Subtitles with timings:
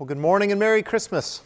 [0.00, 1.42] Well, good morning and Merry Christmas.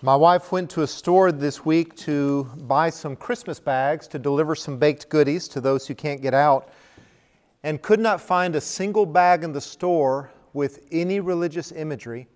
[0.00, 4.54] My wife went to a store this week to buy some Christmas bags to deliver
[4.54, 6.70] some baked goodies to those who can't get out,
[7.62, 12.26] and could not find a single bag in the store with any religious imagery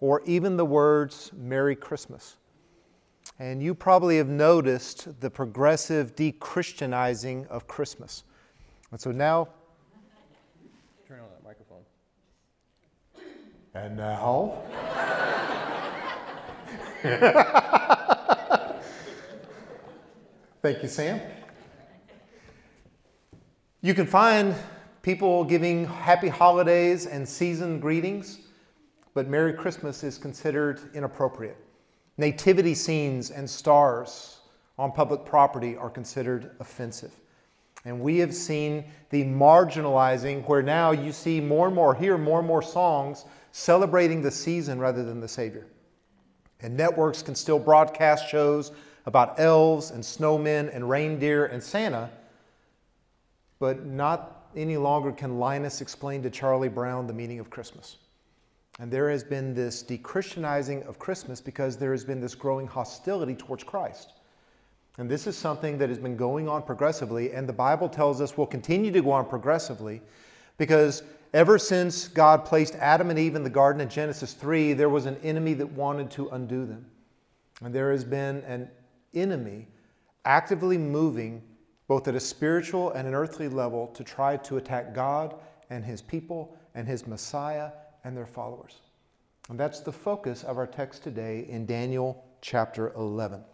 [0.00, 2.36] or even the words Merry Christmas.
[3.38, 8.24] And you probably have noticed the progressive de Christianizing of Christmas.
[8.90, 9.48] And so now
[13.72, 14.62] And now?
[20.60, 21.20] Thank you, Sam.
[23.80, 24.56] You can find
[25.02, 28.40] people giving happy holidays and season greetings,
[29.14, 31.56] but Merry Christmas is considered inappropriate.
[32.18, 34.40] Nativity scenes and stars
[34.78, 37.12] on public property are considered offensive.
[37.84, 42.40] And we have seen the marginalizing where now you see more and more, hear more
[42.40, 45.66] and more songs celebrating the season rather than the Savior.
[46.60, 48.72] And networks can still broadcast shows
[49.06, 52.10] about elves and snowmen and reindeer and Santa,
[53.58, 57.96] but not any longer can Linus explain to Charlie Brown the meaning of Christmas.
[58.78, 63.34] And there has been this dechristianizing of Christmas because there has been this growing hostility
[63.34, 64.12] towards Christ.
[64.98, 68.36] And this is something that has been going on progressively, and the Bible tells us
[68.36, 70.00] will continue to go on progressively
[70.58, 74.88] because Ever since God placed Adam and Eve in the garden in Genesis 3, there
[74.88, 76.84] was an enemy that wanted to undo them.
[77.62, 78.68] And there has been an
[79.14, 79.68] enemy
[80.24, 81.42] actively moving
[81.86, 85.34] both at a spiritual and an earthly level to try to attack God
[85.70, 87.70] and his people and his Messiah
[88.02, 88.78] and their followers.
[89.48, 93.44] And that's the focus of our text today in Daniel chapter 11.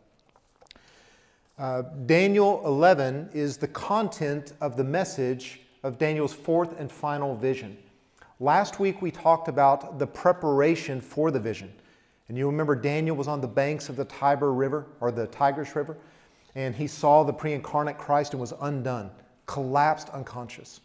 [1.59, 7.79] Uh, Daniel 11 is the content of the message of Daniel's fourth and final vision.
[8.41, 11.73] Last week we talked about the preparation for the vision.
[12.29, 15.77] And you remember Daniel was on the banks of the Tiber River or the Tigris
[15.77, 15.97] River,
[16.57, 19.13] and he saw the pre incarnate Christ and was undone,
[19.47, 20.81] collapsed unconscious.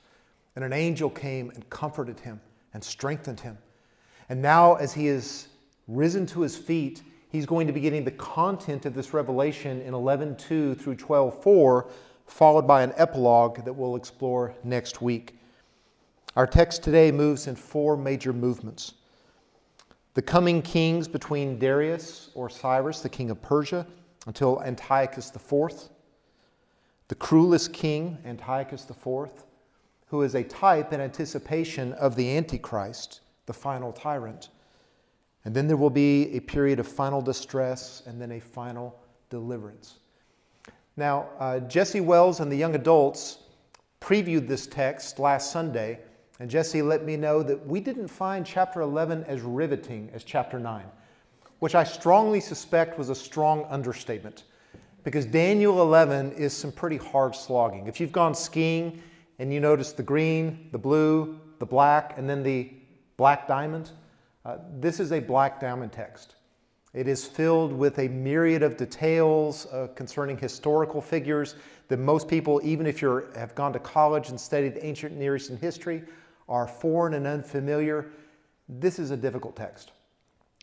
[0.56, 2.40] And an angel came and comforted him
[2.76, 3.58] and strengthened him.
[4.30, 5.48] And now, as he is
[5.88, 9.94] risen to his feet, he's going to be getting the content of this revelation in
[9.94, 11.90] 11.2 through 12.4
[12.32, 15.38] followed by an epilogue that we'll explore next week.
[16.38, 18.94] Our text today moves in four major movements
[20.14, 23.88] the coming kings between Darius or Cyrus, the king of Persia,
[24.28, 25.90] until Antiochus IV,
[27.08, 29.30] the cruelest king, Antiochus IV,
[30.08, 34.50] who is a type and anticipation of the Antichrist, the final tyrant.
[35.46, 39.00] And then there will be a period of final distress and then a final
[39.30, 40.01] deliverance.
[40.98, 43.40] Now, uh, Jesse Wells and the young adults
[44.02, 46.00] previewed this text last Sunday,
[46.40, 50.60] and Jesse let me know that we didn't find chapter 11 as riveting as chapter
[50.60, 50.84] 9,
[51.60, 54.44] which I strongly suspect was a strong understatement
[55.04, 57.88] because Daniel 11 is some pretty hard slogging.
[57.88, 59.02] If you've gone skiing
[59.40, 62.72] and you notice the green, the blue, the black, and then the
[63.18, 63.92] black diamond,
[64.46, 66.36] uh, this is a black diamond text.
[66.94, 71.56] It is filled with a myriad of details uh, concerning historical figures
[71.88, 75.58] that most people, even if you have gone to college and studied ancient Near Eastern
[75.58, 76.04] history,
[76.50, 78.12] are foreign and unfamiliar.
[78.68, 79.92] This is a difficult text.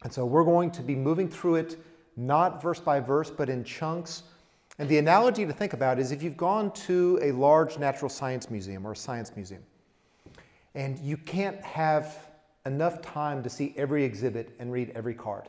[0.05, 1.77] And so we're going to be moving through it
[2.19, 4.25] not verse by verse, but in chunks.
[4.79, 8.51] And the analogy to think about is if you've gone to a large natural science
[8.51, 9.63] museum or a science museum,
[10.75, 12.29] and you can't have
[12.67, 15.49] enough time to see every exhibit and read every card.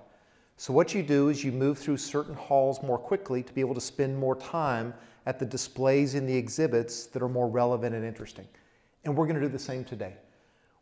[0.59, 3.75] So what you do is you move through certain halls more quickly to be able
[3.75, 4.93] to spend more time
[5.25, 8.45] at the displays in the exhibits that are more relevant and interesting.
[9.05, 10.15] And we're going to do the same today.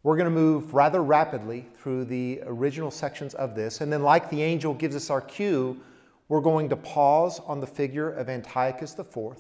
[0.02, 3.82] We're going to move rather rapidly through the original sections of this.
[3.82, 5.80] And then, like the angel gives us our cue,
[6.28, 9.38] we're going to pause on the figure of Antiochus IV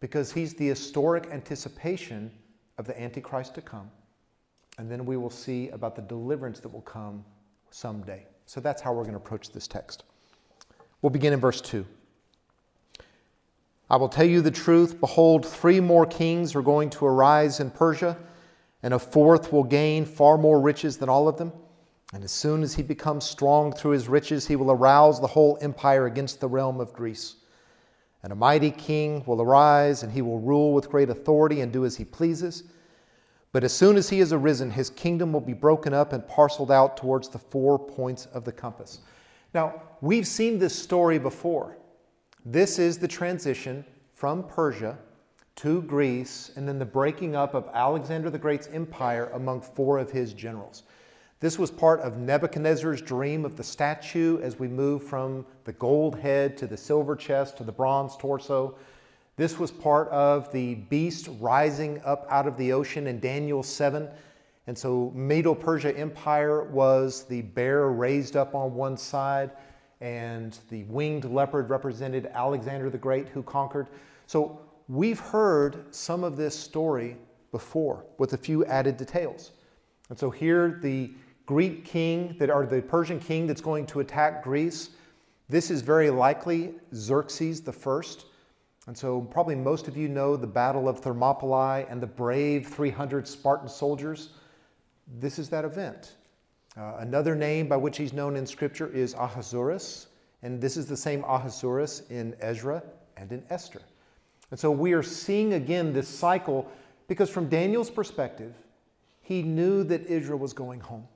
[0.00, 2.30] because he's the historic anticipation
[2.76, 3.90] of the Antichrist to come.
[4.76, 7.24] And then we will see about the deliverance that will come
[7.70, 8.26] someday.
[8.52, 10.04] So that's how we're going to approach this text.
[11.00, 11.86] We'll begin in verse 2.
[13.88, 15.00] I will tell you the truth.
[15.00, 18.14] Behold, three more kings are going to arise in Persia,
[18.82, 21.50] and a fourth will gain far more riches than all of them.
[22.12, 25.56] And as soon as he becomes strong through his riches, he will arouse the whole
[25.62, 27.36] empire against the realm of Greece.
[28.22, 31.86] And a mighty king will arise, and he will rule with great authority and do
[31.86, 32.64] as he pleases.
[33.52, 36.70] But as soon as he has arisen, his kingdom will be broken up and parceled
[36.70, 39.00] out towards the four points of the compass.
[39.52, 41.76] Now, we've seen this story before.
[42.46, 43.84] This is the transition
[44.14, 44.98] from Persia
[45.56, 50.10] to Greece and then the breaking up of Alexander the Great's empire among four of
[50.10, 50.84] his generals.
[51.40, 56.18] This was part of Nebuchadnezzar's dream of the statue as we move from the gold
[56.18, 58.76] head to the silver chest to the bronze torso.
[59.36, 64.08] This was part of the beast rising up out of the ocean in Daniel 7.
[64.66, 69.50] And so, Medo Persia Empire was the bear raised up on one side,
[70.00, 73.88] and the winged leopard represented Alexander the Great, who conquered.
[74.26, 77.16] So, we've heard some of this story
[77.52, 79.52] before with a few added details.
[80.10, 81.10] And so, here the
[81.46, 84.90] Greek king that or the Persian king that's going to attack Greece.
[85.48, 88.26] This is very likely Xerxes the first.
[88.86, 93.28] And so probably most of you know the Battle of Thermopylae and the brave 300
[93.28, 94.30] Spartan soldiers.
[95.20, 96.16] This is that event.
[96.76, 100.08] Uh, another name by which he's known in Scripture is Ahasuerus,
[100.42, 102.82] and this is the same Ahasuerus in Ezra
[103.16, 103.82] and in Esther.
[104.50, 106.70] And so we are seeing again this cycle
[107.06, 108.54] because from Daniel's perspective,
[109.20, 111.06] he knew that Israel was going home.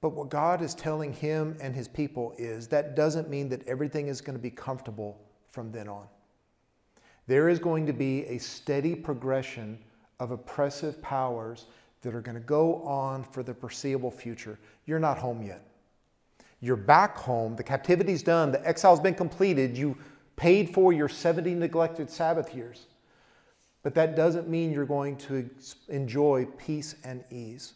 [0.00, 4.06] But what God is telling him and his people is that doesn't mean that everything
[4.06, 5.25] is going to be comfortable
[5.56, 6.04] from then on.
[7.26, 9.78] There is going to be a steady progression
[10.20, 11.64] of oppressive powers
[12.02, 14.58] that are going to go on for the foreseeable future.
[14.84, 15.66] You're not home yet.
[16.60, 17.56] You're back home.
[17.56, 18.52] The captivity's done.
[18.52, 19.78] The exile's been completed.
[19.78, 19.96] You
[20.36, 22.84] paid for your 70 neglected Sabbath years.
[23.82, 25.48] But that doesn't mean you're going to
[25.88, 27.72] enjoy peace and ease.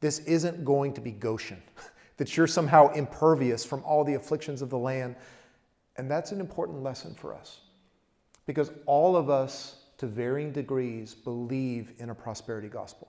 [0.00, 1.62] This isn't going to be Goshen,
[2.18, 5.16] that you're somehow impervious from all the afflictions of the land.
[5.96, 7.60] And that's an important lesson for us
[8.46, 13.08] because all of us, to varying degrees, believe in a prosperity gospel.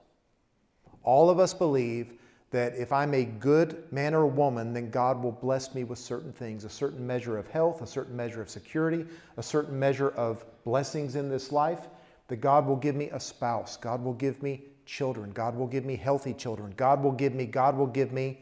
[1.04, 2.14] All of us believe
[2.52, 6.32] that if I'm a good man or woman, then God will bless me with certain
[6.32, 9.06] things a certain measure of health, a certain measure of security,
[9.38, 11.88] a certain measure of blessings in this life,
[12.28, 15.32] that God will give me a spouse, God will give me children.
[15.32, 16.74] God will give me healthy children.
[16.78, 18.40] God will give me, God will give me,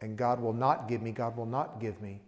[0.00, 2.20] and God will not give me, God will not give me.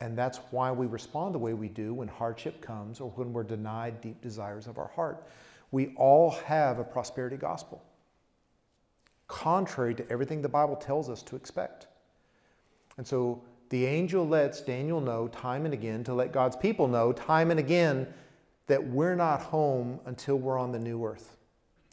[0.00, 3.42] And that's why we respond the way we do when hardship comes or when we're
[3.42, 5.26] denied deep desires of our heart.
[5.70, 7.82] We all have a prosperity gospel,
[9.26, 11.86] contrary to everything the Bible tells us to expect.
[12.98, 17.12] And so the angel lets Daniel know time and again to let God's people know
[17.12, 18.06] time and again
[18.66, 21.36] that we're not home until we're on the new earth.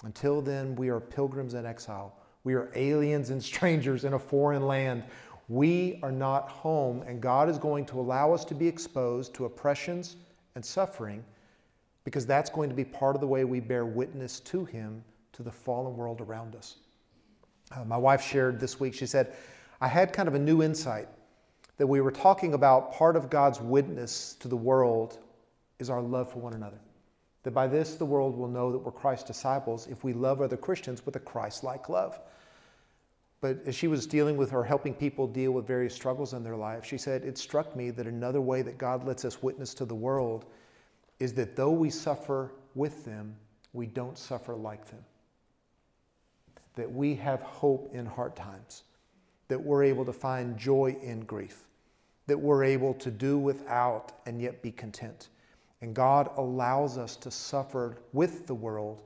[0.03, 2.15] Until then, we are pilgrims in exile.
[2.43, 5.03] We are aliens and strangers in a foreign land.
[5.49, 9.45] We are not home, and God is going to allow us to be exposed to
[9.45, 10.15] oppressions
[10.55, 11.23] and suffering
[12.03, 15.03] because that's going to be part of the way we bear witness to Him
[15.33, 16.77] to the fallen world around us.
[17.71, 19.33] Uh, my wife shared this week, she said,
[19.81, 21.07] I had kind of a new insight
[21.77, 25.19] that we were talking about part of God's witness to the world
[25.79, 26.79] is our love for one another
[27.43, 30.57] that by this the world will know that we're Christ's disciples if we love other
[30.57, 32.19] Christians with a Christ like love.
[33.43, 36.55] But as she was dealing with her, helping people deal with various struggles in their
[36.55, 39.83] life, she said, It struck me that another way that God lets us witness to
[39.83, 40.45] the world
[41.19, 43.35] is that though we suffer with them,
[43.73, 45.03] we don't suffer like them.
[46.75, 48.83] That we have hope in hard times,
[49.49, 51.67] that we're able to find joy in grief,
[52.27, 55.27] that we're able to do without and yet be content.
[55.81, 59.01] And God allows us to suffer with the world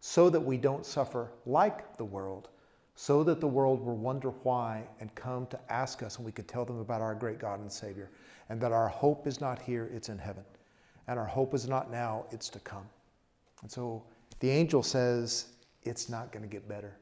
[0.00, 2.48] so that we don't suffer like the world,
[3.02, 6.46] so that the world will wonder why and come to ask us and we could
[6.46, 8.08] tell them about our great God and Savior.
[8.48, 10.44] And that our hope is not here, it's in heaven.
[11.08, 12.84] And our hope is not now, it's to come.
[13.62, 14.04] And so
[14.38, 15.46] the angel says
[15.82, 16.96] it's not going to get better.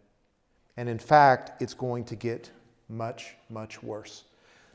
[0.78, 2.50] And in fact, it's going to get
[2.88, 4.25] much, much worse.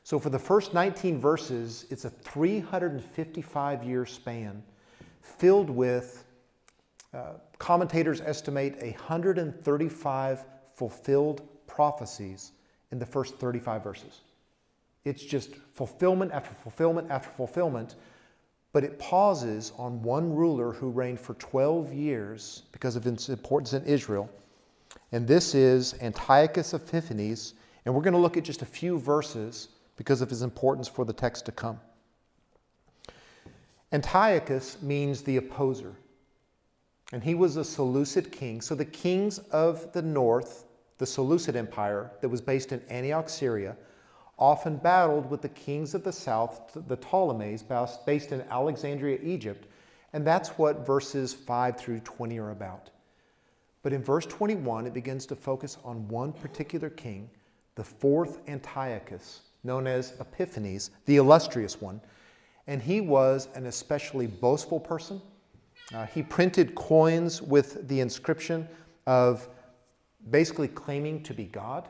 [0.03, 4.61] So for the first 19 verses, it's a 355 year span
[5.23, 6.23] filled with,
[7.15, 10.45] uh, commentators estimate 135
[10.75, 12.51] fulfilled prophecies
[12.91, 14.22] in the first 35 verses.
[15.03, 17.96] It's just fulfillment after fulfillment after fulfillment,
[18.74, 23.74] but it pauses on one ruler who reigned for 12 years because of its importance
[23.74, 24.29] in Israel.
[25.12, 27.53] And this is Antiochus Epiphanes.
[27.86, 31.05] And we're going to look at just a few verses because of his importance for
[31.05, 31.79] the text to come.
[33.91, 35.94] Antiochus means the opposer,
[37.13, 38.60] and he was a Seleucid king.
[38.60, 40.64] So the kings of the north,
[40.97, 43.75] the Seleucid Empire that was based in Antioch, Syria,
[44.37, 47.63] often battled with the kings of the south, the Ptolemies,
[48.05, 49.67] based in Alexandria, Egypt,
[50.13, 52.89] and that's what verses 5 through 20 are about.
[53.83, 57.29] But in verse 21, it begins to focus on one particular king,
[57.75, 62.01] the fourth Antiochus, known as Epiphanes, the illustrious one.
[62.67, 65.21] And he was an especially boastful person.
[65.93, 68.67] Uh, he printed coins with the inscription
[69.05, 69.47] of
[70.29, 71.88] basically claiming to be God.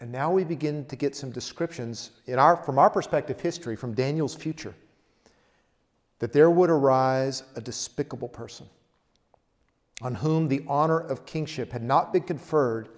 [0.00, 3.94] And now we begin to get some descriptions in our, from our perspective, history, from
[3.94, 4.74] Daniel's future,
[6.18, 8.66] that there would arise a despicable person
[10.02, 12.90] on whom the honor of kingship had not been conferred,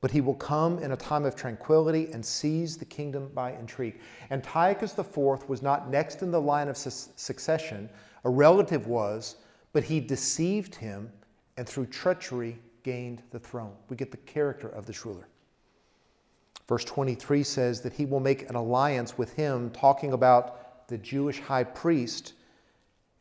[0.00, 4.00] but he will come in a time of tranquility and seize the kingdom by intrigue.
[4.32, 7.88] Antiochus IV was not next in the line of su- succession,
[8.24, 9.36] a relative was,
[9.72, 11.12] but he deceived him
[11.56, 13.74] and through treachery gained the throne.
[13.90, 15.28] We get the character of this ruler.
[16.66, 21.38] Verse 23 says that he will make an alliance with him, talking about the Jewish
[21.38, 22.32] high priest,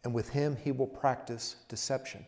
[0.06, 2.26] and with him he will practice deception.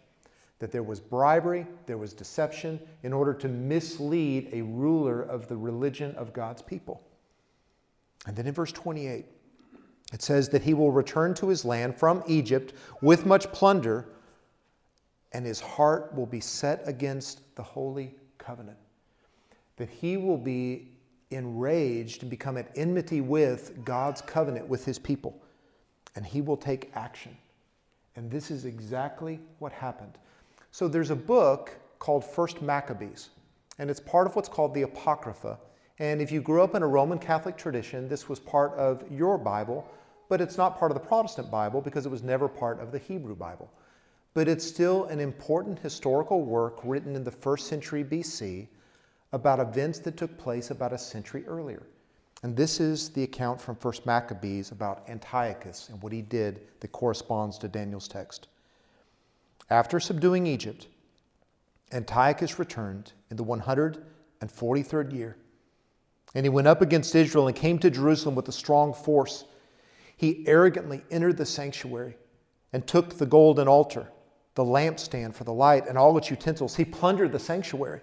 [0.59, 5.55] That there was bribery, there was deception in order to mislead a ruler of the
[5.55, 7.01] religion of God's people.
[8.27, 9.25] And then in verse 28,
[10.11, 14.09] it says that he will return to his land from Egypt with much plunder,
[15.31, 18.77] and his heart will be set against the holy covenant.
[19.77, 20.91] That he will be
[21.31, 25.41] enraged and become at enmity with God's covenant with his people.
[26.15, 27.37] And he will take action.
[28.15, 30.17] And this is exactly what happened.
[30.71, 33.29] So there's a book called First Maccabees,
[33.77, 35.57] and it's part of what's called the Apocrypha.
[35.99, 39.37] And if you grew up in a Roman Catholic tradition, this was part of your
[39.37, 39.87] Bible,
[40.29, 42.99] but it's not part of the Protestant Bible because it was never part of the
[42.99, 43.69] Hebrew Bible.
[44.33, 48.67] But it's still an important historical work written in the first century BC
[49.31, 51.83] about events that took place about a century earlier.
[52.41, 56.91] And this is the account from 1 Maccabees about Antiochus and what he did that
[56.91, 58.47] corresponds to Daniel's text.
[59.69, 60.87] After subduing Egypt,
[61.91, 65.37] Antiochus returned in the 143rd year.
[66.35, 69.45] And he went up against Israel and came to Jerusalem with a strong force.
[70.15, 72.15] He arrogantly entered the sanctuary
[72.71, 74.07] and took the golden altar,
[74.59, 76.75] the lampstand for the light, and all its utensils.
[76.75, 78.01] He plundered the sanctuary.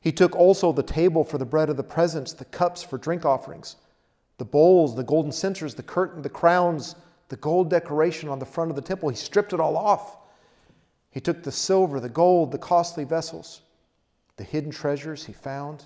[0.00, 3.26] He took also the table for the bread of the presence, the cups for drink
[3.26, 3.76] offerings,
[4.38, 6.94] the bowls, the golden censers, the curtain, the crowns,
[7.28, 9.10] the gold decoration on the front of the temple.
[9.10, 10.16] He stripped it all off.
[11.10, 13.60] He took the silver, the gold, the costly vessels,
[14.38, 15.84] the hidden treasures he found,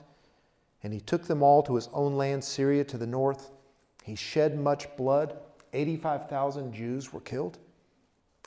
[0.84, 3.50] and he took them all to his own land, Syria, to the north.
[4.04, 5.36] He shed much blood.
[5.72, 7.58] 85,000 Jews were killed,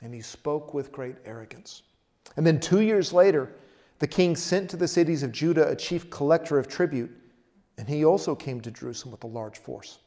[0.02, 1.84] and he spoke with great arrogance.
[2.38, 3.56] And then two years later,
[4.00, 7.12] the king sent to the cities of Judah a chief collector of tribute,
[7.78, 10.00] and he also came to Jerusalem with a large force.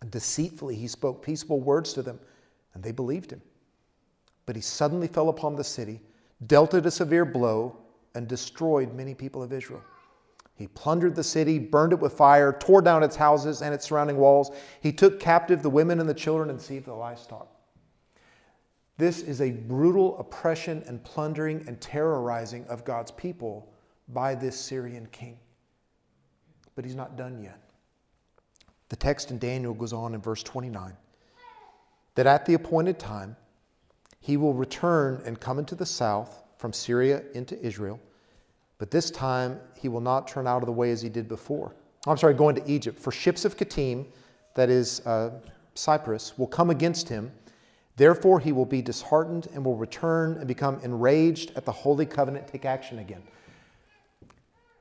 [0.00, 2.18] And deceitfully he spoke peaceable words to them,
[2.74, 3.42] and they believed him.
[4.46, 6.00] But he suddenly fell upon the city,
[6.46, 7.76] dealt it a severe blow,
[8.14, 9.82] and destroyed many people of Israel.
[10.56, 14.16] He plundered the city, burned it with fire, tore down its houses and its surrounding
[14.16, 14.52] walls.
[14.80, 17.48] He took captive the women and the children and seized the livestock.
[18.96, 23.72] This is a brutal oppression and plundering and terrorizing of God's people
[24.08, 25.38] by this Syrian king.
[26.76, 27.58] But he's not done yet.
[28.88, 30.96] The text in Daniel goes on in verse 29
[32.14, 33.36] that at the appointed time
[34.20, 37.98] he will return and come into the south from Syria into Israel,
[38.78, 41.74] but this time he will not turn out of the way as he did before.
[42.06, 43.00] I'm sorry, going to Egypt.
[43.00, 44.06] For ships of Kittim,
[44.54, 45.30] that is uh,
[45.74, 47.32] Cyprus, will come against him
[47.96, 52.48] Therefore, he will be disheartened and will return and become enraged at the holy covenant,
[52.48, 53.22] take action again.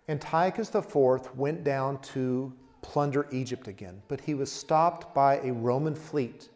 [0.10, 2.52] Antiochus IV went down to
[2.82, 6.50] plunder Egypt again, but he was stopped by a Roman fleet.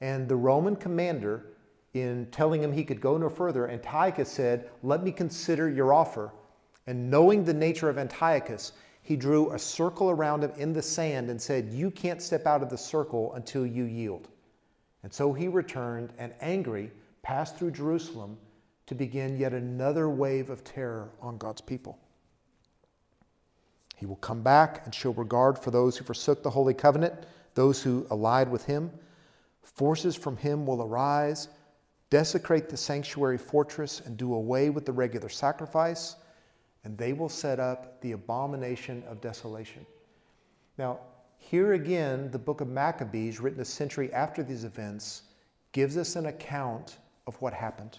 [0.00, 1.46] And the Roman commander,
[1.94, 6.32] in telling him he could go no further, Antiochus said, Let me consider your offer.
[6.86, 11.30] And knowing the nature of Antiochus, he drew a circle around him in the sand
[11.30, 14.28] and said, You can't step out of the circle until you yield.
[15.04, 16.90] And so he returned and angry
[17.22, 18.38] passed through Jerusalem
[18.86, 21.98] to begin yet another wave of terror on God's people.
[23.96, 27.14] He will come back and show regard for those who forsook the holy covenant,
[27.54, 28.90] those who allied with him.
[29.62, 31.48] Forces from him will arise,
[32.08, 36.16] desecrate the sanctuary fortress, and do away with the regular sacrifice,
[36.82, 39.84] and they will set up the abomination of desolation.
[40.78, 41.00] Now,
[41.50, 45.22] here again, the book of Maccabees, written a century after these events,
[45.72, 46.96] gives us an account
[47.26, 47.98] of what happened.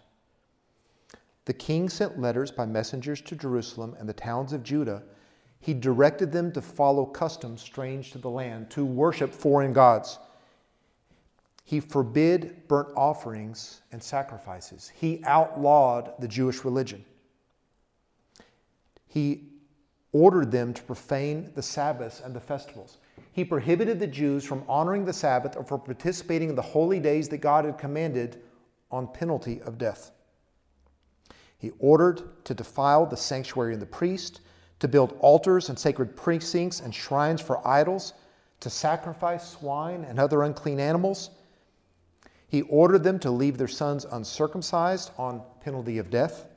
[1.46, 5.04] The king sent letters by messengers to Jerusalem and the towns of Judah.
[5.60, 10.18] He directed them to follow customs strange to the land, to worship foreign gods.
[11.64, 14.92] He forbid burnt offerings and sacrifices.
[14.96, 17.06] He outlawed the Jewish religion.
[19.08, 19.50] He
[20.12, 22.98] ordered them to profane the Sabbaths and the festivals.
[23.36, 27.28] He prohibited the Jews from honoring the Sabbath or from participating in the holy days
[27.28, 28.42] that God had commanded
[28.90, 30.12] on penalty of death.
[31.58, 34.40] He ordered to defile the sanctuary and the priest,
[34.80, 38.14] to build altars and sacred precincts and shrines for idols,
[38.62, 41.32] to sacrifice swine and other unclean animals.
[42.48, 46.48] He ordered them to leave their sons uncircumcised on penalty of death.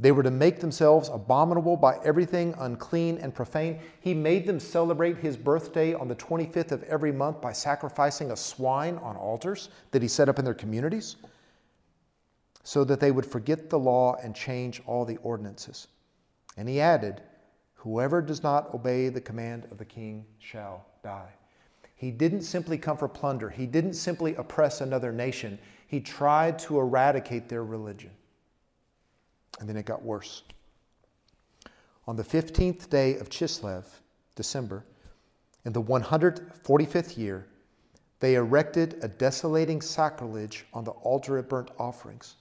[0.00, 3.80] They were to make themselves abominable by everything unclean and profane.
[4.00, 8.36] He made them celebrate his birthday on the 25th of every month by sacrificing a
[8.36, 11.16] swine on altars that he set up in their communities
[12.62, 15.88] so that they would forget the law and change all the ordinances.
[16.56, 17.22] And he added,
[17.74, 21.30] Whoever does not obey the command of the king shall die.
[21.94, 25.58] He didn't simply come for plunder, he didn't simply oppress another nation.
[25.88, 28.10] He tried to eradicate their religion.
[29.58, 30.42] And then it got worse.
[32.06, 33.84] On the 15th day of Chislev,
[34.34, 34.84] December,
[35.64, 37.46] in the 145th year,
[38.20, 42.36] they erected a desolating sacrilege on the altar of burnt offerings.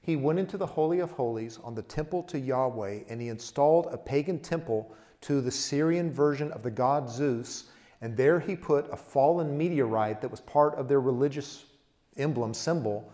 [0.00, 3.88] He went into the Holy of Holies on the temple to Yahweh, and he installed
[3.90, 7.64] a pagan temple to the Syrian version of the god Zeus,
[8.00, 11.64] and there he put a fallen meteorite that was part of their religious
[12.16, 13.12] emblem, symbol,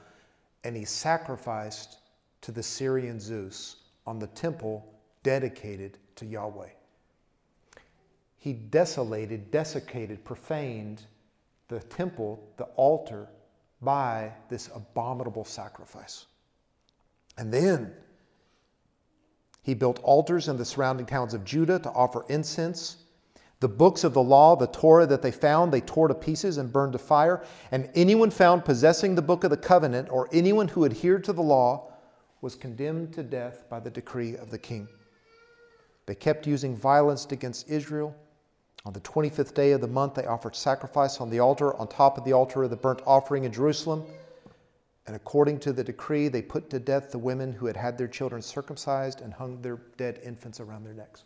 [0.65, 1.99] and he sacrificed
[2.43, 6.69] to the Syrian Zeus on the temple dedicated to Yahweh.
[8.39, 11.03] He desolated, desiccated, profaned
[11.69, 13.29] the temple, the altar,
[13.81, 16.27] by this abominable sacrifice.
[17.39, 17.93] And then
[19.63, 22.97] he built altars in the surrounding towns of Judah to offer incense.
[23.61, 26.73] The books of the law, the Torah that they found, they tore to pieces and
[26.73, 27.45] burned to fire.
[27.71, 31.43] And anyone found possessing the book of the covenant or anyone who adhered to the
[31.43, 31.92] law
[32.43, 34.87] was condemned to death by the decree of the king.
[36.07, 38.15] They kept using violence against Israel.
[38.85, 42.19] On the 25th day of the month, they offered sacrifice on the altar, on top
[42.19, 44.05] of the altar of the burnt offering in Jerusalem.
[45.07, 48.09] And according to the decree, they put to death the women who had had their
[48.09, 51.23] children circumcised and hung their dead infants around their necks.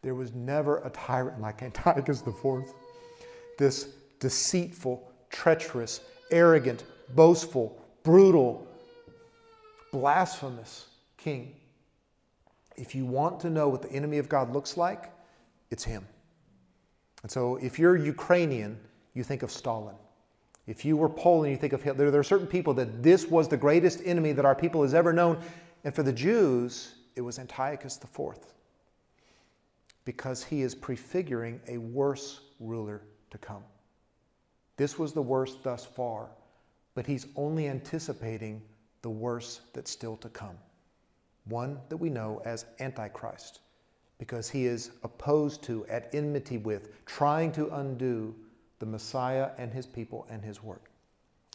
[0.00, 2.72] There was never a tyrant like Antiochus IV.
[3.58, 3.88] This
[4.20, 6.00] deceitful, treacherous,
[6.30, 8.67] arrogant, boastful, brutal,
[9.92, 11.54] blasphemous king.
[12.76, 15.12] If you want to know what the enemy of God looks like,
[15.70, 16.06] it's him.
[17.22, 18.78] And so if you're Ukrainian,
[19.14, 19.96] you think of Stalin.
[20.66, 22.10] If you were Poland, you think of Hitler.
[22.10, 25.12] There are certain people that this was the greatest enemy that our people has ever
[25.12, 25.40] known.
[25.84, 28.36] And for the Jews, it was Antiochus IV.
[30.04, 33.62] Because he is prefiguring a worse ruler to come.
[34.76, 36.28] This was the worst thus far,
[36.94, 38.62] but he's only anticipating
[39.02, 40.56] the worse that's still to come.
[41.46, 43.60] One that we know as Antichrist,
[44.18, 48.34] because he is opposed to, at enmity with, trying to undo
[48.80, 50.90] the Messiah and his people and his work.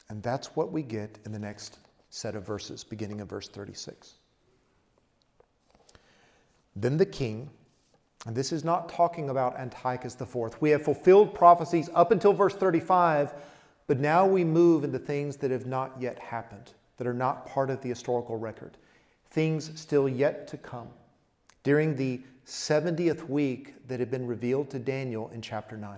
[0.09, 1.79] And that's what we get in the next
[2.09, 4.15] set of verses, beginning of verse 36.
[6.75, 7.49] Then the king,
[8.25, 10.59] and this is not talking about Antiochus IV.
[10.59, 13.33] We have fulfilled prophecies up until verse 35,
[13.85, 17.69] but now we move into things that have not yet happened that are not part
[17.69, 18.77] of the historical record,
[19.31, 20.87] things still yet to come.
[21.63, 25.97] During the 70th week that had been revealed to Daniel in chapter 9,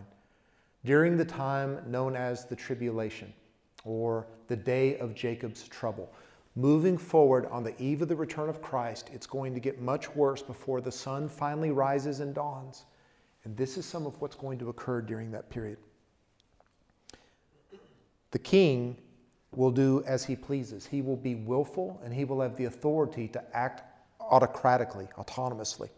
[0.86, 3.34] during the time known as the tribulation
[3.84, 6.12] or the day of Jacob's trouble.
[6.55, 10.13] Moving forward on the eve of the return of Christ, it's going to get much
[10.15, 12.86] worse before the sun finally rises and dawns.
[13.43, 15.77] And this is some of what's going to occur during that period.
[18.31, 18.97] The king
[19.58, 20.86] will do as he pleases.
[20.86, 23.84] He will be willful and he will have the authority to act
[24.20, 25.89] autocratically, autonomously.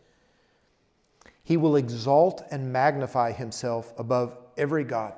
[1.44, 5.14] He will exalt and magnify himself above every God.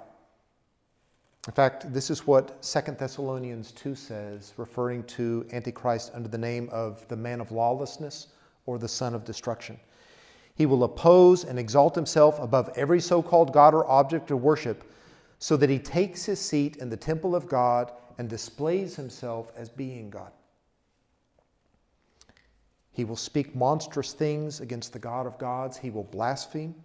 [1.47, 6.69] In fact, this is what 2 Thessalonians 2 says, referring to Antichrist under the name
[6.71, 8.28] of the man of lawlessness
[8.65, 9.80] or the son of destruction.
[10.54, 14.84] He will oppose and exalt himself above every so called God or object of worship,
[15.39, 19.69] so that he takes his seat in the temple of God and displays himself as
[19.69, 20.32] being God.
[22.91, 25.77] He will speak monstrous things against the God of gods.
[25.77, 26.75] He will blaspheme.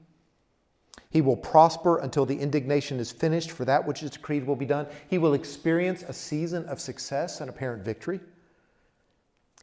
[1.11, 4.65] He will prosper until the indignation is finished, for that which is decreed will be
[4.65, 4.87] done.
[5.11, 8.21] He will experience a season of success and apparent victory.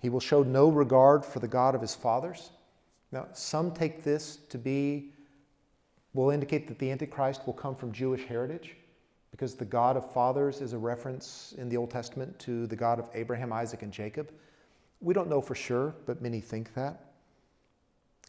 [0.02, 2.52] He will show no regard for the God of his fathers.
[3.14, 5.14] Now, some take this to be,
[6.14, 8.76] will indicate that the Antichrist will come from Jewish heritage
[9.32, 13.00] because the God of fathers is a reference in the Old Testament to the God
[13.00, 14.32] of Abraham, Isaac, and Jacob.
[15.00, 17.12] We don't know for sure, but many think that.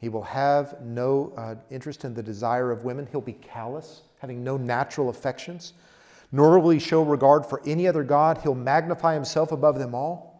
[0.00, 3.06] He will have no uh, interest in the desire of women.
[3.10, 5.74] He'll be callous, having no natural affections.
[6.32, 8.38] Nor will he show regard for any other God.
[8.38, 10.32] He'll magnify himself above them all.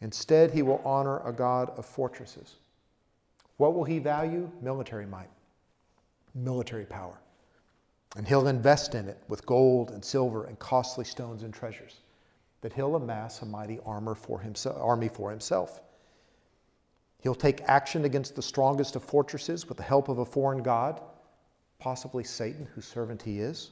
[0.00, 2.54] Instead, he will honor a God of fortresses.
[3.56, 4.50] What will he value?
[4.62, 5.28] Military might,
[6.34, 7.18] military power.
[8.16, 12.00] And he'll invest in it with gold and silver and costly stones and treasures,
[12.62, 15.80] that he'll amass a mighty armor for himself, army for himself.
[17.20, 21.00] He'll take action against the strongest of fortresses with the help of a foreign god,
[21.78, 23.70] possibly Satan, whose servant he is.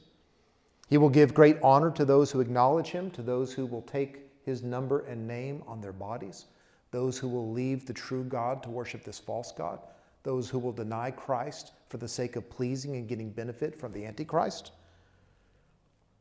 [0.87, 4.29] He will give great honor to those who acknowledge him, to those who will take
[4.45, 6.45] his number and name on their bodies,
[6.91, 9.79] those who will leave the true God to worship this false God,
[10.23, 14.05] those who will deny Christ for the sake of pleasing and getting benefit from the
[14.05, 14.71] Antichrist.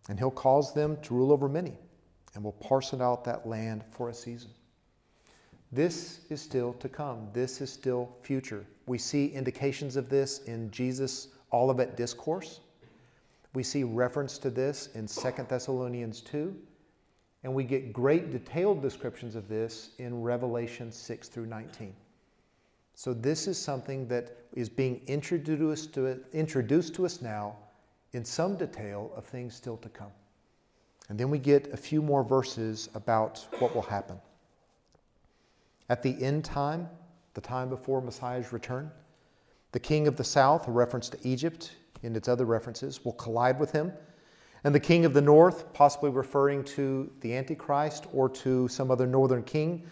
[0.09, 1.77] And he'll cause them to rule over many
[2.35, 4.51] and will parcel out that land for a season.
[5.73, 7.29] This is still to come.
[7.33, 8.65] This is still future.
[8.87, 12.61] We see indications of this in Jesus' Olivet Discourse.
[13.55, 16.55] We see reference to this in 2 Thessalonians 2.
[17.43, 21.95] And we get great detailed descriptions of this in Revelation 6 through 19.
[22.99, 27.55] So, this is something that is being introduced to, introduced to us now
[28.15, 30.11] in some detail of things still to come.
[31.11, 34.19] And then we get a few more verses about what will happen.
[35.91, 36.89] At the end time,
[37.35, 38.91] the time before Messiah's return,
[39.73, 43.61] the king of the south, a reference to Egypt in its other references, will collide
[43.61, 43.93] with him.
[44.65, 49.07] And the king of the north, possibly referring to the Antichrist or to some other
[49.07, 49.87] northern king,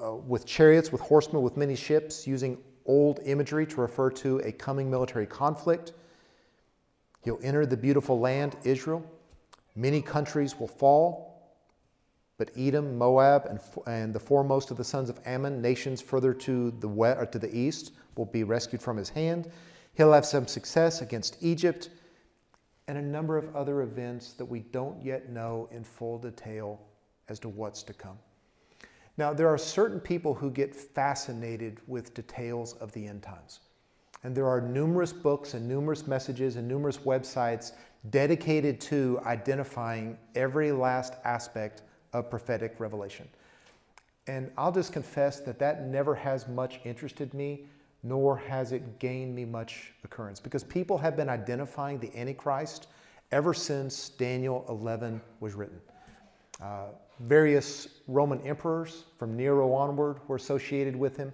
[0.00, 4.52] uh, with chariots, with horsemen, with many ships, using old imagery to refer to a
[4.52, 5.92] coming military conflict.
[7.22, 9.04] He'll enter the beautiful land, Israel.
[9.74, 11.56] Many countries will fall,
[12.36, 16.70] but Edom, Moab, and, and the foremost of the sons of Ammon, nations further to
[16.80, 19.50] the, west, or to the east, will be rescued from his hand.
[19.94, 21.90] He'll have some success against Egypt
[22.88, 26.80] and a number of other events that we don't yet know in full detail
[27.28, 28.18] as to what's to come.
[29.18, 33.60] Now, there are certain people who get fascinated with details of the end times.
[34.24, 37.72] And there are numerous books and numerous messages and numerous websites
[38.10, 43.28] dedicated to identifying every last aspect of prophetic revelation.
[44.26, 47.66] And I'll just confess that that never has much interested me,
[48.02, 52.86] nor has it gained me much occurrence, because people have been identifying the Antichrist
[53.32, 55.80] ever since Daniel 11 was written.
[56.60, 56.86] Uh,
[57.20, 61.32] various Roman emperors from Nero onward were associated with him.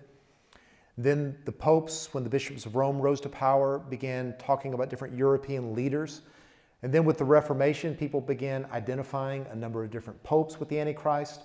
[0.96, 5.16] Then the popes, when the bishops of Rome rose to power, began talking about different
[5.16, 6.22] European leaders
[6.82, 10.78] and then with the Reformation, people began identifying a number of different popes with the
[10.78, 11.42] Antichrist.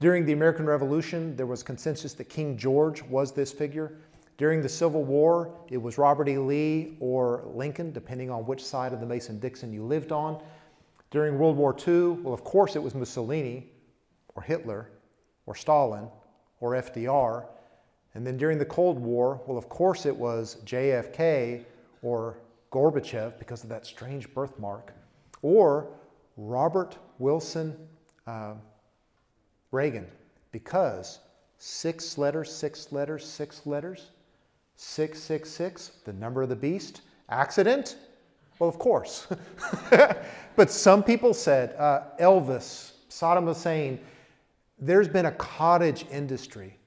[0.00, 3.98] During the American Revolution, there was consensus that King George was this figure.
[4.38, 6.38] During the Civil War, it was Robert E.
[6.38, 10.40] Lee or Lincoln, depending on which side of the Mason Dixon you lived on.
[11.12, 13.70] During World War II, well, of course, it was Mussolini
[14.34, 14.88] or Hitler
[15.44, 16.08] or Stalin
[16.60, 17.44] or FDR.
[18.14, 21.64] And then during the Cold War, well, of course, it was JFK
[22.00, 22.38] or
[22.72, 24.94] Gorbachev because of that strange birthmark,
[25.42, 25.88] or
[26.38, 27.76] Robert Wilson
[28.26, 28.54] uh,
[29.70, 30.06] Reagan
[30.50, 31.18] because
[31.58, 34.10] six letters, six letters, six letters,
[34.76, 37.96] 666, the number of the beast, accident?
[38.62, 39.26] Well, of course.
[40.56, 43.98] but some people said uh, Elvis, Saddam Hussein,
[44.78, 46.78] there's been a cottage industry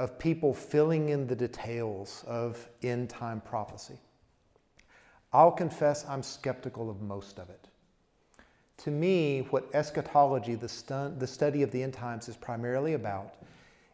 [0.00, 4.00] of people filling in the details of end time prophecy.
[5.32, 7.68] I'll confess I'm skeptical of most of it.
[8.78, 13.34] To me, what eschatology, the, the study of the end times, is primarily about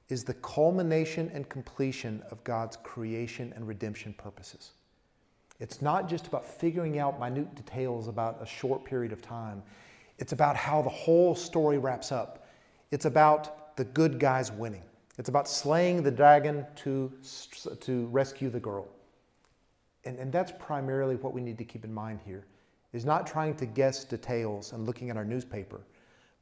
[0.09, 4.71] is the culmination and completion of God's creation and redemption purposes.
[5.61, 9.63] It's not just about figuring out minute details about a short period of time.
[10.19, 12.47] It's about how the whole story wraps up.
[12.91, 14.83] It's about the good guys winning.
[15.19, 17.13] It's about slaying the dragon to,
[17.81, 18.89] to rescue the girl
[20.09, 22.47] and, and that's primarily what we need to keep in mind here,
[22.95, 25.83] is not trying to guess details and looking at our newspaper,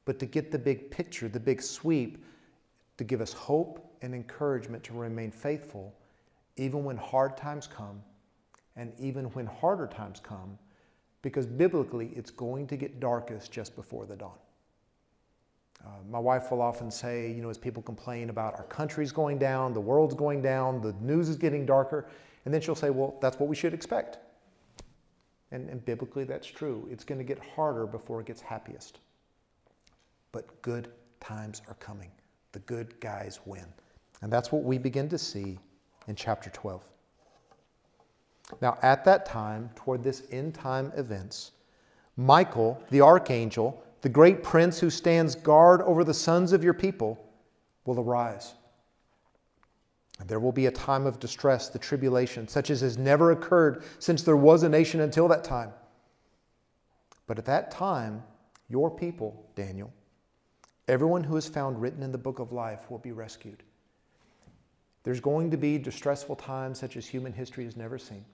[0.04, 2.24] but to get the big picture, the big sweep,
[2.96, 5.92] to give us hope and encouragement to remain faithful
[6.56, 8.00] even when hard times come
[8.76, 10.58] and even when harder times come,
[11.22, 14.38] because biblically it's going to get darkest just before the dawn.
[15.84, 19.38] Uh, my wife will often say, you know, as people complain about our country's going
[19.38, 22.08] down, the world's going down, the news is getting darker,
[22.44, 24.18] and then she'll say, well, that's what we should expect.
[25.52, 26.88] And, and biblically, that's true.
[26.90, 28.98] It's going to get harder before it gets happiest.
[30.32, 30.88] But good
[31.20, 32.10] times are coming.
[32.52, 33.66] The good guys win.
[34.22, 35.58] And that's what we begin to see
[36.08, 36.84] in chapter 12.
[38.60, 41.52] Now, at that time, toward this end time events,
[42.16, 47.22] Michael, the archangel, the great prince who stands guard over the sons of your people,
[47.84, 48.54] will arise.
[50.18, 53.84] And there will be a time of distress, the tribulation, such as has never occurred
[53.98, 55.72] since there was a nation until that time.
[57.26, 58.22] But at that time,
[58.68, 59.92] your people, Daniel,
[60.88, 63.62] everyone who is found written in the book of life will be rescued.
[65.02, 68.24] There's going to be distressful times such as human history has never seen.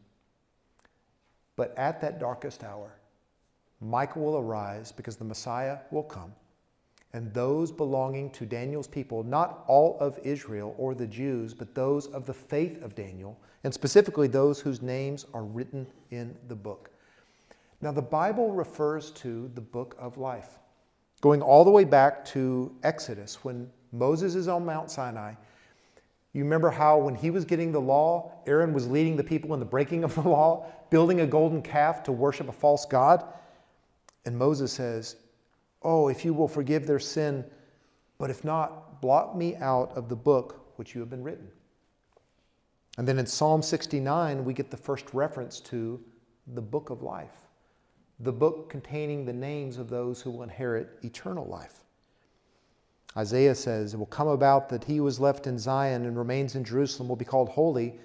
[1.57, 2.95] But at that darkest hour,
[3.81, 6.33] Michael will arise because the Messiah will come
[7.15, 12.07] and those belonging to Daniel's people, not all of Israel or the Jews, but those
[12.07, 16.91] of the faith of Daniel, and specifically those whose names are written in the book.
[17.83, 20.59] Now, the Bible refers to the book of life,
[21.21, 25.35] going all the way back to Exodus when Moses is on Mount Sinai.
[26.33, 29.61] You remember how when he was getting the law, Aaron was leading the people in
[29.61, 33.25] the breaking of the law, building a golden calf to worship a false God?
[34.25, 35.17] And Moses says,
[35.83, 37.45] Oh, if you will forgive their sin,
[38.19, 41.49] but if not, blot me out of the book which you have been written.
[42.99, 46.01] And then in Psalm 69, we get the first reference to
[46.55, 47.49] the book of life,
[48.21, 51.82] the book containing the names of those who will inherit eternal life.
[53.17, 56.55] Isaiah says, It will come about that he who is left in Zion and remains
[56.55, 57.99] in Jerusalem will be called holy,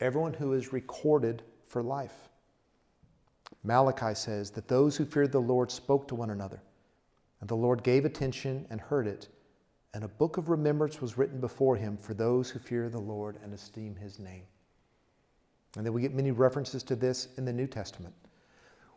[0.00, 2.28] everyone who is recorded for life.
[3.62, 6.60] Malachi says that those who feared the Lord spoke to one another.
[7.40, 9.28] And the Lord gave attention and heard it,
[9.94, 13.38] and a book of remembrance was written before him for those who fear the Lord
[13.42, 14.42] and esteem his name.
[15.76, 18.14] And then we get many references to this in the New Testament.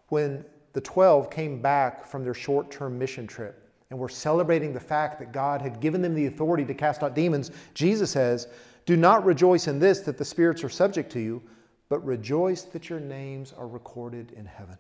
[0.09, 3.62] When the 12 came back from their short term mission trip
[3.93, 7.13] and were celebrating the fact that God had given them the authority to cast out
[7.13, 8.47] demons, Jesus says,
[8.87, 11.43] Do not rejoice in this that the spirits are subject to you,
[11.89, 14.79] but rejoice that your names are recorded in heaven.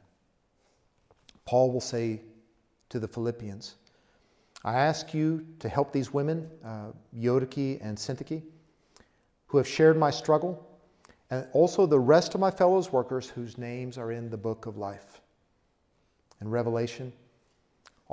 [1.45, 2.21] Paul will say
[2.89, 3.75] to the Philippians.
[4.65, 8.41] I ask you to help these women, uh, and Syntyche,
[9.45, 10.67] who have shared my struggle,
[11.29, 14.77] and also the rest of my fellows workers whose names are in the book of
[14.77, 15.21] life.
[16.41, 17.13] In Revelation,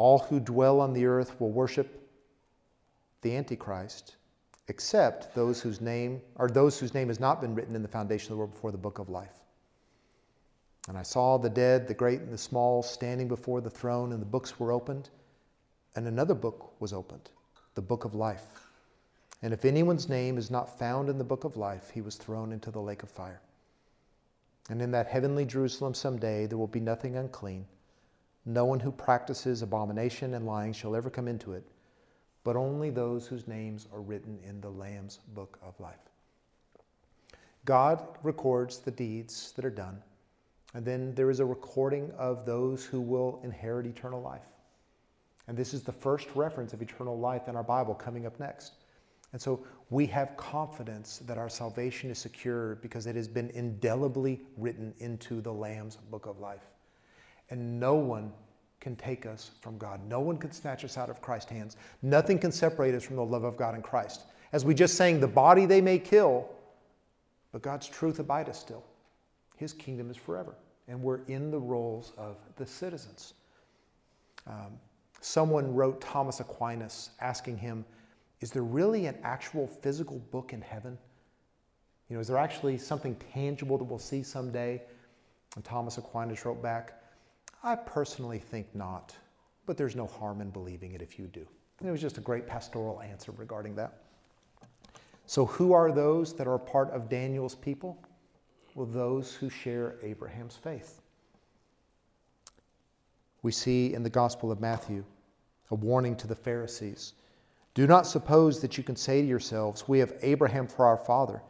[0.00, 2.08] all who dwell on the earth will worship
[3.20, 4.16] the Antichrist,
[4.68, 8.28] except those whose name or those whose name has not been written in the foundation
[8.28, 9.34] of the world before the book of life.
[10.88, 14.22] And I saw the dead, the great and the small, standing before the throne, and
[14.22, 15.10] the books were opened.
[15.94, 17.28] And another book was opened,
[17.74, 18.46] the book of life.
[19.42, 22.52] And if anyone's name is not found in the book of life, he was thrown
[22.52, 23.42] into the lake of fire.
[24.70, 27.66] And in that heavenly Jerusalem someday there will be nothing unclean.
[28.46, 31.64] No one who practices abomination and lying shall ever come into it,
[32.44, 36.10] but only those whose names are written in the Lamb's book of life.
[37.64, 40.02] God records the deeds that are done
[40.74, 44.46] and then there is a recording of those who will inherit eternal life.
[45.48, 48.74] And this is the first reference of eternal life in our Bible coming up next.
[49.32, 54.42] And so we have confidence that our salvation is secure because it has been indelibly
[54.56, 56.69] written into the Lamb's book of life.
[57.50, 58.32] And no one
[58.80, 60.00] can take us from God.
[60.08, 61.76] No one can snatch us out of Christ's hands.
[62.02, 64.22] Nothing can separate us from the love of God in Christ.
[64.52, 66.48] As we just sang, the body they may kill,
[67.52, 68.84] but God's truth abideth still.
[69.56, 70.54] His kingdom is forever.
[70.88, 73.34] And we're in the rolls of the citizens.
[74.46, 74.78] Um,
[75.20, 77.84] someone wrote Thomas Aquinas asking him,
[78.40, 80.96] Is there really an actual physical book in heaven?
[82.08, 84.82] You know, is there actually something tangible that we'll see someday?
[85.54, 86.99] And Thomas Aquinas wrote back,
[87.62, 89.14] I personally think not,
[89.66, 91.46] but there's no harm in believing it if you do.
[91.78, 93.98] And it was just a great pastoral answer regarding that.
[95.26, 97.98] So, who are those that are part of Daniel's people?
[98.74, 101.00] Well, those who share Abraham's faith.
[103.42, 105.04] We see in the Gospel of Matthew
[105.70, 107.14] a warning to the Pharisees
[107.74, 111.42] Do not suppose that you can say to yourselves, We have Abraham for our father.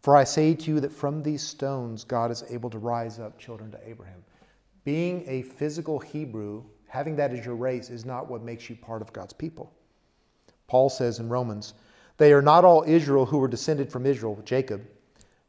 [0.00, 3.38] For I say to you that from these stones God is able to rise up
[3.38, 4.22] children to Abraham.
[4.90, 9.02] Being a physical Hebrew, having that as your race, is not what makes you part
[9.02, 9.72] of God's people.
[10.66, 11.74] Paul says in Romans,
[12.16, 14.82] They are not all Israel who were descended from Israel, Jacob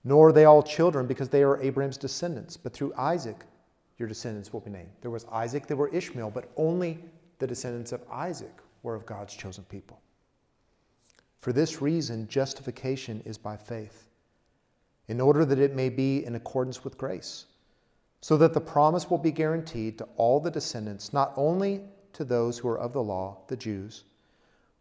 [0.03, 3.45] nor are they all children because they are Abraham's descendants, but through Isaac
[3.97, 4.89] your descendants will be named.
[5.01, 7.03] There was Isaac, there were Ishmael, but only
[7.39, 10.01] the descendants of Isaac were of God's chosen people.
[11.39, 14.07] For this reason, justification is by faith,
[15.07, 17.45] in order that it may be in accordance with grace,
[18.21, 21.81] so that the promise will be guaranteed to all the descendants, not only
[22.13, 24.03] to those who are of the law, the Jews,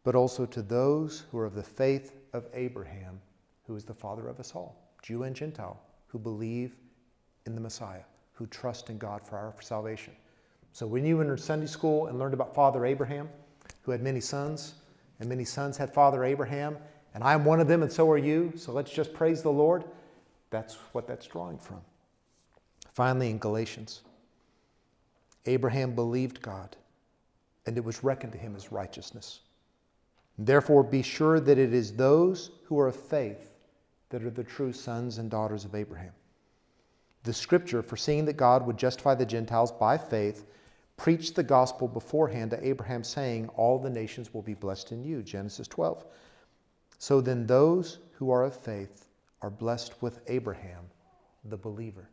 [0.05, 3.21] but also to those who are of the faith of Abraham,
[3.67, 4.77] who is the father of us all.
[5.03, 6.77] Jew and Gentile, who believe
[7.47, 10.15] in the Messiah, who trust in God for our salvation.
[10.73, 13.29] So when you in Sunday school and learned about Father Abraham,
[13.83, 14.75] who had many sons,
[15.19, 16.77] and many sons had Father Abraham,
[17.15, 18.53] and I am one of them, and so are you.
[18.57, 19.85] So let's just praise the Lord.
[20.51, 21.81] That's what that's drawing from.
[22.93, 24.03] Finally, in Galatians,
[25.47, 26.77] Abraham believed God,
[27.67, 29.41] and it was reckoned to him as righteousness.
[30.39, 33.55] Therefore, be sure that it is those who are of faith
[34.09, 36.13] that are the true sons and daughters of Abraham.
[37.23, 40.47] The scripture, foreseeing that God would justify the Gentiles by faith,
[40.97, 45.23] preached the gospel beforehand to Abraham, saying, All the nations will be blessed in you.
[45.23, 46.05] Genesis 12.
[46.99, 49.07] So then, those who are of faith
[49.43, 50.85] are blessed with Abraham,
[51.45, 52.09] the believer.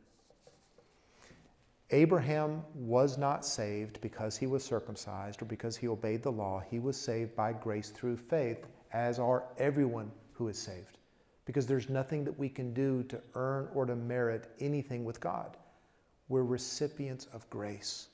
[1.91, 6.61] Abraham was not saved because he was circumcised or because he obeyed the law.
[6.69, 10.97] He was saved by grace through faith, as are everyone who is saved.
[11.45, 15.55] Because there's nothing that we can do to earn or to merit anything with God.
[16.27, 18.09] We're recipients of grace,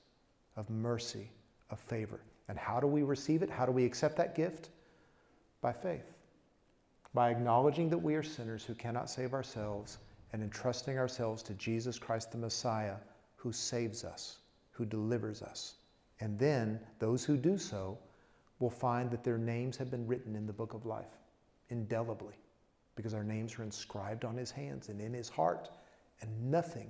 [0.55, 1.31] of mercy,
[1.71, 2.19] of favor.
[2.49, 3.49] And how do we receive it?
[3.49, 4.69] How do we accept that gift?
[5.61, 6.13] By faith.
[7.15, 9.97] By acknowledging that we are sinners who cannot save ourselves
[10.31, 12.97] and entrusting ourselves to Jesus Christ the Messiah
[13.43, 14.37] who saves us,
[14.71, 15.75] who delivers us.
[16.21, 17.97] And then those who do so
[18.59, 21.17] will find that their names have been written in the book of life
[21.69, 22.35] indelibly
[22.95, 25.71] because our names are inscribed on his hands and in his heart.
[26.21, 26.89] And nothing,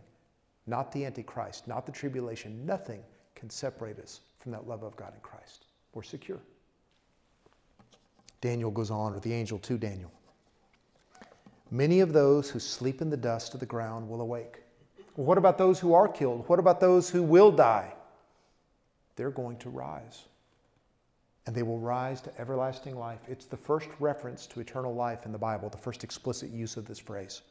[0.68, 3.02] not the Antichrist, not the tribulation, nothing
[3.34, 5.66] can separate us from that love of God in Christ.
[5.96, 6.40] We're secure.
[8.42, 10.12] Daniel goes on, or the angel to Daniel.
[11.72, 14.63] Many of those who sleep in the dust of the ground will awake.
[15.16, 16.48] What about those who are killed?
[16.48, 17.94] What about those who will die?
[19.16, 20.24] They're going to rise.
[21.46, 23.20] And they will rise to everlasting life.
[23.28, 26.86] It's the first reference to eternal life in the Bible, the first explicit use of
[26.86, 27.42] this phrase.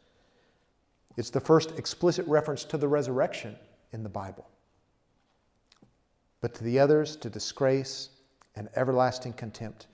[1.16, 3.56] It's the first explicit reference to the resurrection
[3.92, 4.48] in the Bible.
[6.40, 8.08] But to the others, to disgrace
[8.56, 9.86] and everlasting contempt.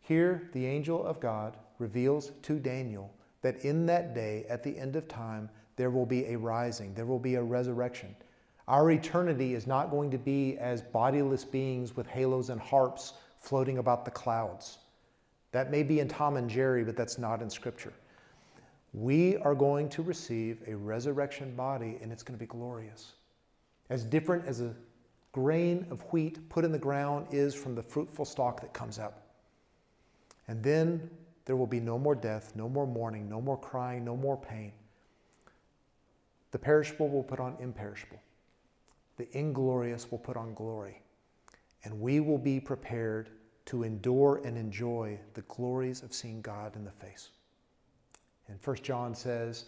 [0.00, 3.12] Here, the angel of God reveals to Daniel
[3.42, 7.06] that in that day, at the end of time, there will be a rising, there
[7.06, 8.14] will be a resurrection.
[8.68, 13.78] Our eternity is not going to be as bodiless beings with halos and harps floating
[13.78, 14.76] about the clouds.
[15.52, 17.94] That may be in Tom and Jerry, but that's not in Scripture.
[18.92, 23.14] We are going to receive a resurrection body, and it's going to be glorious.
[23.88, 24.74] As different as a
[25.32, 29.28] grain of wheat put in the ground is from the fruitful stalk that comes up.
[30.46, 31.08] And then
[31.46, 34.72] there will be no more death, no more mourning, no more crying, no more pain.
[36.50, 38.20] The perishable will put on imperishable.
[39.16, 41.00] The inglorious will put on glory.
[41.84, 43.30] And we will be prepared
[43.66, 47.30] to endure and enjoy the glories of seeing God in the face.
[48.48, 49.66] And 1 John says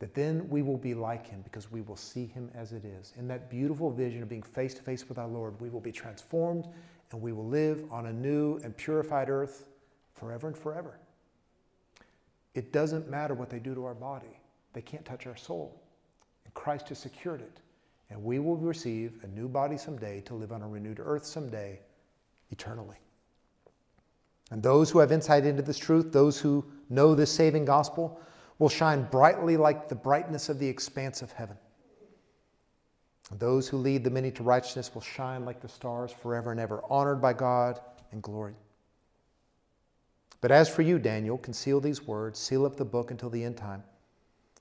[0.00, 3.12] that then we will be like him because we will see him as it is.
[3.16, 5.92] In that beautiful vision of being face to face with our Lord, we will be
[5.92, 6.66] transformed
[7.12, 9.68] and we will live on a new and purified earth
[10.14, 10.98] forever and forever.
[12.54, 14.40] It doesn't matter what they do to our body,
[14.72, 15.80] they can't touch our soul.
[16.54, 17.60] Christ has secured it.
[18.10, 21.80] And we will receive a new body someday to live on a renewed earth someday
[22.50, 22.96] eternally.
[24.50, 28.20] And those who have insight into this truth, those who know this saving gospel,
[28.58, 31.56] will shine brightly like the brightness of the expanse of heaven.
[33.30, 36.60] And those who lead the many to righteousness will shine like the stars forever and
[36.60, 37.80] ever, honored by God
[38.12, 38.54] and glory.
[40.40, 43.56] But as for you, Daniel, conceal these words, seal up the book until the end
[43.56, 43.82] time.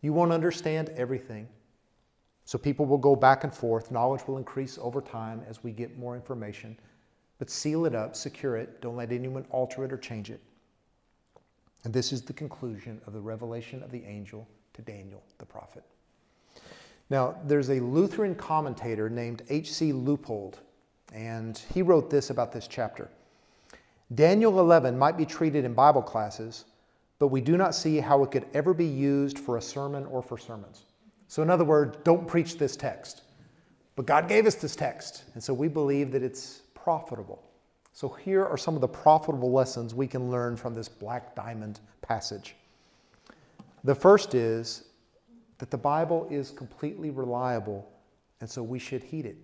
[0.01, 1.47] You won't understand everything.
[2.45, 3.91] So people will go back and forth.
[3.91, 6.77] Knowledge will increase over time as we get more information.
[7.39, 8.81] But seal it up, secure it.
[8.81, 10.41] Don't let anyone alter it or change it.
[11.83, 15.83] And this is the conclusion of the revelation of the angel to Daniel the prophet.
[17.09, 19.91] Now, there's a Lutheran commentator named H.C.
[19.91, 20.55] Leupold,
[21.13, 23.09] and he wrote this about this chapter.
[24.15, 26.65] Daniel 11 might be treated in Bible classes,
[27.19, 30.21] but we do not see how it could ever be used for a sermon or
[30.21, 30.85] for sermons.
[31.33, 33.23] So, in other words, don't preach this text.
[33.95, 37.41] But God gave us this text, and so we believe that it's profitable.
[37.91, 41.79] So, here are some of the profitable lessons we can learn from this black diamond
[42.03, 42.55] passage.
[43.83, 44.83] The first is
[45.57, 47.91] that the Bible is completely reliable,
[48.39, 49.37] and so we should heed it.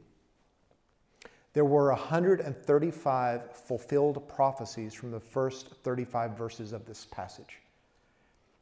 [1.53, 7.61] There were 135 fulfilled prophecies from the first 35 verses of this passage.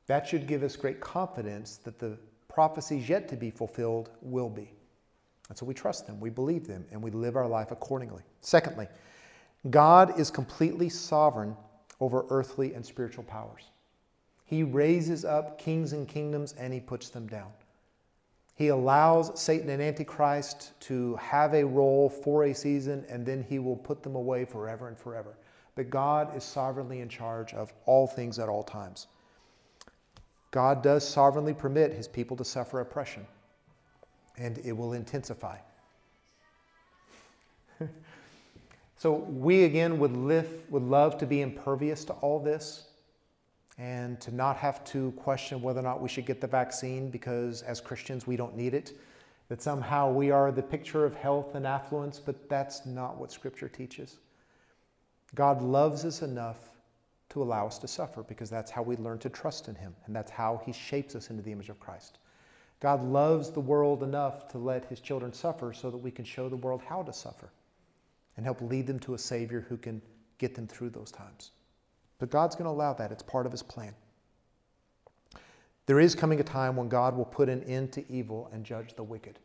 [0.06, 2.18] That should give us great confidence that the
[2.58, 4.72] prophecies yet to be fulfilled will be.
[5.48, 8.24] And so we trust them, we believe them, and we live our life accordingly.
[8.42, 8.88] Secondly,
[9.70, 11.56] God is completely sovereign
[12.00, 13.70] over earthly and spiritual powers.
[14.44, 17.52] He raises up kings and kingdoms and he puts them down.
[18.56, 23.60] He allows Satan and Antichrist to have a role for a season and then he
[23.60, 25.38] will put them away forever and forever.
[25.76, 29.06] But God is sovereignly in charge of all things at all times.
[30.58, 33.28] God does sovereignly permit his people to suffer oppression,
[34.40, 35.56] and it will intensify.
[38.98, 42.88] so, we again would, live, would love to be impervious to all this
[43.78, 47.62] and to not have to question whether or not we should get the vaccine because
[47.62, 48.94] as Christians we don't need it.
[49.50, 53.70] That somehow we are the picture of health and affluence, but that's not what Scripture
[53.70, 54.18] teaches.
[55.36, 56.72] God loves us enough
[57.30, 60.16] to allow us to suffer because that's how we learn to trust in Him and
[60.16, 62.20] that's how He shapes us into the image of Christ.
[62.80, 66.48] God loves the world enough to let His children suffer so that we can show
[66.48, 67.50] the world how to suffer
[68.36, 70.02] and help lead them to a Savior who can
[70.38, 71.52] get them through those times.
[72.20, 73.94] But God's going to allow that, it's part of His plan.
[75.88, 78.94] There is coming a time when God will put an end to evil and judge
[78.96, 79.40] the wicked.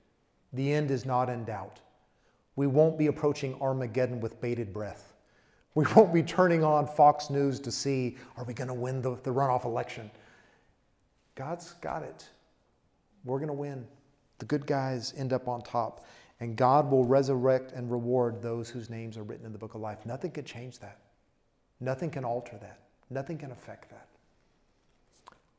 [0.53, 1.81] The end is not in doubt.
[2.57, 5.12] We won't be approaching Armageddon with bated breath.
[5.75, 9.17] We won't be turning on Fox News to see, are we going to win the,
[9.23, 10.11] the runoff election?
[11.35, 12.29] God's got it.
[13.25, 13.87] We're going to win.
[14.39, 16.05] The good guys end up on top.
[16.41, 19.81] And God will resurrect and reward those whose names are written in the book of
[19.81, 20.05] life.
[20.05, 20.99] Nothing can change that.
[21.81, 22.81] Nothing can alter that.
[23.11, 24.09] Nothing can affect that.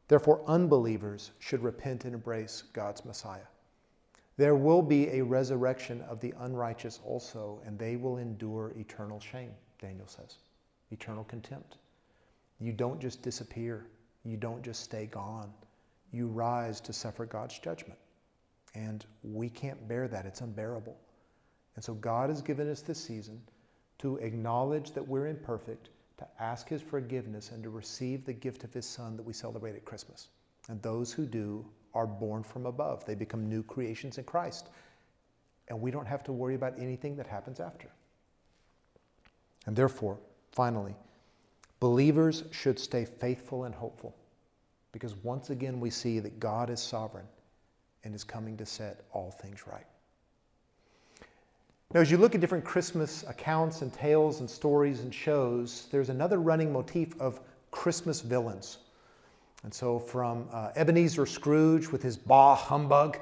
[0.09, 3.47] Therefore, unbelievers should repent and embrace God's Messiah.
[4.38, 9.53] There will be a resurrection of the unrighteous also, and they will endure eternal shame.
[9.84, 10.38] Daniel says.
[10.91, 11.77] Eternal contempt.
[12.59, 13.86] You don't just disappear,
[14.23, 15.51] you don't just stay gone.
[16.11, 17.99] You rise to suffer God's judgment.
[18.75, 20.97] And we can't bear that, it's unbearable.
[21.75, 23.41] And so God has given us this season
[23.99, 28.73] to acknowledge that we're imperfect, to ask His forgiveness, and to receive the gift of
[28.73, 30.29] His Son that we celebrate at Christmas.
[30.69, 33.05] And those who do are born from above.
[33.05, 34.69] They become new creations in Christ.
[35.67, 37.89] And we don't have to worry about anything that happens after.
[39.66, 40.18] And therefore,
[40.51, 40.95] finally,
[41.80, 44.16] believers should stay faithful and hopeful
[44.91, 47.26] because once again we see that God is sovereign
[48.03, 49.86] and is coming to set all things right.
[51.93, 56.09] Now, as you look at different Christmas accounts and tales and stories and shows, there's
[56.09, 57.39] another running motif of
[57.72, 58.80] Christmas villains.
[59.64, 63.18] And so, from uh, Ebenezer Scrooge with his bah humbug,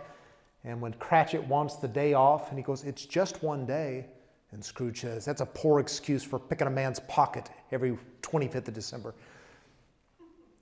[0.64, 4.06] and when Cratchit wants the day off, and he goes, It's just one day.
[4.52, 8.74] And Scrooge says, That's a poor excuse for picking a man's pocket every 25th of
[8.74, 9.14] December.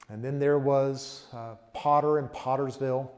[0.10, 3.10] And then there was uh, Potter in Pottersville,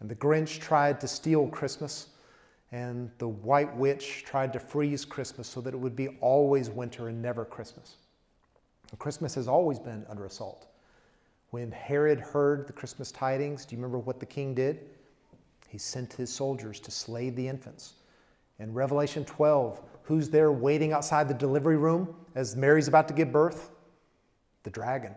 [0.00, 2.08] and the Grinch tried to steal Christmas,
[2.72, 7.08] and the White Witch tried to freeze Christmas so that it would be always winter
[7.08, 7.96] and never Christmas.
[8.98, 10.66] Christmas has always been under assault.
[11.50, 14.80] When Herod heard the Christmas tidings, do you remember what the king did?
[15.68, 17.94] He sent his soldiers to slay the infants.
[18.58, 23.32] In Revelation 12, Who's there waiting outside the delivery room as Mary's about to give
[23.32, 23.70] birth?
[24.62, 25.14] The dragon,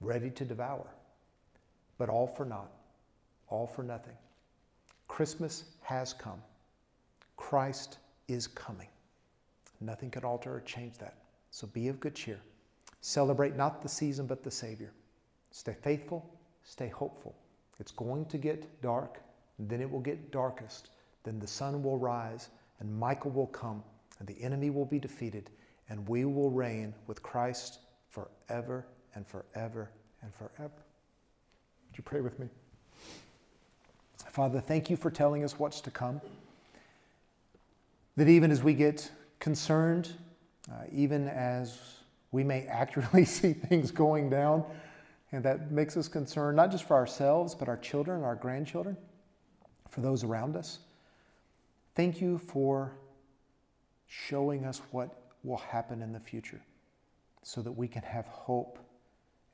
[0.00, 0.86] ready to devour.
[1.98, 2.70] But all for naught,
[3.48, 4.14] all for nothing.
[5.08, 6.42] Christmas has come.
[7.36, 7.98] Christ
[8.28, 8.88] is coming.
[9.80, 11.16] Nothing can alter or change that.
[11.50, 12.40] So be of good cheer.
[13.00, 14.92] Celebrate not the season, but the Savior.
[15.50, 17.34] Stay faithful, stay hopeful.
[17.78, 19.20] It's going to get dark,
[19.58, 20.90] then it will get darkest.
[21.22, 22.48] Then the sun will rise,
[22.80, 23.82] and Michael will come
[24.18, 25.50] and the enemy will be defeated,
[25.88, 27.78] and we will reign with Christ
[28.10, 29.90] forever and forever
[30.22, 30.72] and forever.
[31.88, 32.48] Would you pray with me?
[34.30, 36.20] Father, thank you for telling us what's to come.
[38.16, 40.10] That even as we get concerned,
[40.70, 41.78] uh, even as
[42.32, 44.64] we may accurately see things going down,
[45.32, 48.96] and that makes us concerned not just for ourselves, but our children, our grandchildren,
[49.88, 50.78] for those around us.
[51.94, 52.92] Thank you for
[54.22, 55.10] showing us what
[55.42, 56.60] will happen in the future
[57.42, 58.78] so that we can have hope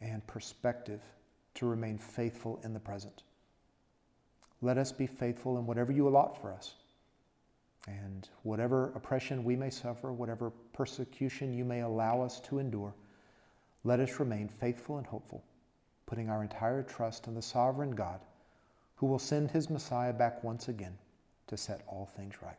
[0.01, 1.01] and perspective
[1.55, 3.23] to remain faithful in the present.
[4.63, 6.75] Let us be faithful in whatever you allot for us.
[7.89, 12.95] And whatever oppression we may suffer, whatever persecution you may allow us to endure,
[13.85, 15.43] let us remain faithful and hopeful,
[16.05, 18.21] putting our entire trust in the sovereign God
[18.97, 20.99] who will send his Messiah back once again
[21.47, 22.59] to set all things right.